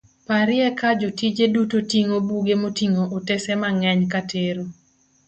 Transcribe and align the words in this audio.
parye 0.27 0.67
ka 0.79 0.89
jotije 1.01 1.43
duto 1.53 1.77
ting'o 1.91 2.17
buge 2.27 2.55
moting'o 2.61 3.03
otase 3.17 3.53
mang'eny 3.61 4.01
katero 4.13 4.63